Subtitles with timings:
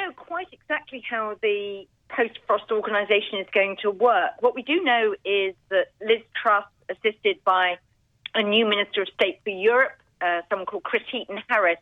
[0.00, 4.32] know quite exactly how the post Frost organisation is going to work.
[4.40, 7.76] What we do know is that Liz Truss, assisted by
[8.34, 11.78] a new Minister of State for Europe, uh, someone called Chris Heaton Harris,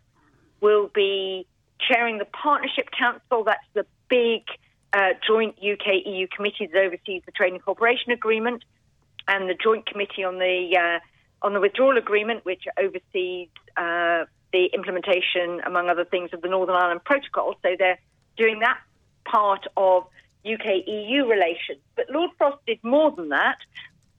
[0.60, 1.46] will be
[1.80, 3.44] chairing the Partnership Council.
[3.44, 4.42] That's the big
[4.92, 8.64] uh, joint UK EU committee that oversees the Trade and Cooperation Agreement,
[9.26, 14.17] and the Joint Committee on the uh, on the Withdrawal Agreement, which oversees uh,
[14.99, 17.55] implementation, among other things, of the Northern Ireland Protocol.
[17.62, 17.98] So they're
[18.37, 18.78] doing that
[19.24, 20.05] part of
[20.45, 21.80] UK EU relations.
[21.97, 23.59] But Lord Frost did more than that.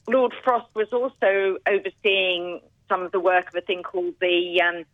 [0.08, 4.86] Lord Frost was also overseeing some of the work of a thing called the um,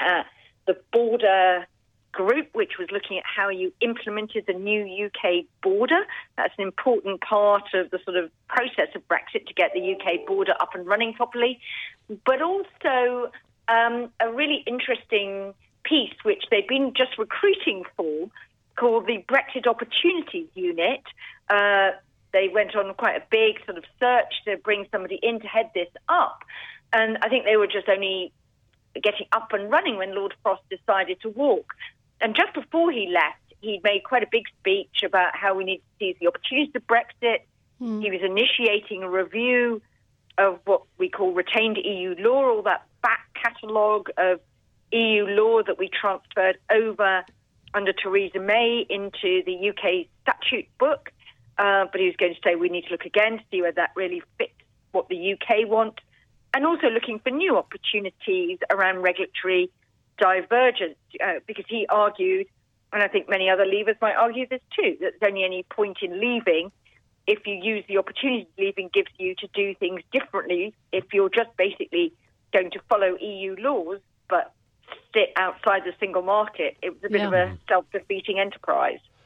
[0.00, 0.22] uh,
[0.66, 1.66] the border
[2.12, 6.00] group, which was looking at how you implemented the new UK border.
[6.36, 10.26] That's an important part of the sort of process of Brexit to get the UK
[10.26, 11.60] border up and running properly.
[12.24, 13.30] But also
[13.68, 15.54] um, a really interesting
[15.84, 18.28] piece, which they've been just recruiting for,
[18.76, 21.02] called the Brexit Opportunities Unit.
[21.48, 21.90] Uh,
[22.32, 25.70] they went on quite a big sort of search to bring somebody in to head
[25.74, 26.44] this up.
[26.92, 28.32] And I think they were just only
[28.94, 31.74] getting up and running when Lord Frost decided to walk.
[32.20, 35.78] And just before he left, he made quite a big speech about how we need
[35.78, 37.40] to seize the opportunities of Brexit.
[37.80, 38.02] Mm.
[38.02, 39.82] He was initiating a review
[40.36, 42.86] of what we call retained EU law, all that
[43.42, 44.40] catalogue of
[44.92, 47.24] EU law that we transferred over
[47.74, 51.10] under Theresa May into the UK statute book.
[51.58, 53.74] Uh, but he was going to say we need to look again to see whether
[53.74, 54.52] that really fits
[54.92, 56.00] what the UK want,
[56.54, 59.70] and also looking for new opportunities around regulatory
[60.18, 62.46] divergence, uh, because he argued,
[62.92, 65.98] and I think many other leavers might argue this too, that there's only any point
[66.00, 66.70] in leaving
[67.28, 70.74] if you use the opportunity leaving gives you to do things differently.
[70.92, 72.14] If you're just basically
[72.52, 74.52] going to follow EU laws, but
[75.14, 77.26] sit outside the single market, it was a bit yeah.
[77.26, 79.00] of a self defeating enterprise.